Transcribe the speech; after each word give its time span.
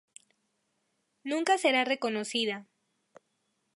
Nunca 1.31 1.53
será 1.63 1.81
reconocida. 1.93 2.57